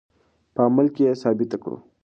په 0.53 0.61
عمل 0.67 0.87
کې 0.95 1.03
یې 1.07 1.19
ثابته 1.21 1.57
کړو. 1.63 1.77